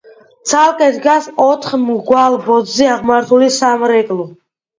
[0.51, 4.29] ცალკე დგას ოთხ მრგვალ ბოძზე აღმართული სამრეკლო.